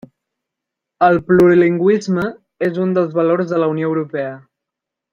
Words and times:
El 1.07 1.19
plurilingüisme 1.27 2.25
és 2.71 2.83
un 2.87 2.99
dels 2.99 3.15
valors 3.23 3.53
de 3.55 3.63
la 3.65 3.71
Unió 3.77 3.95
Europea. 3.95 4.37